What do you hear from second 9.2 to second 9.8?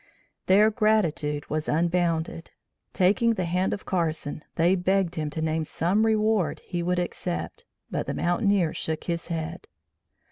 head.